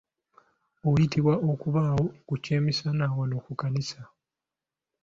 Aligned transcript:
Oyitibwa 0.89 1.33
okubawo 1.51 2.05
ku 2.27 2.33
kyemisana 2.43 3.05
wano 3.17 3.35
ku 3.45 3.51
kkanisa.. 3.55 4.01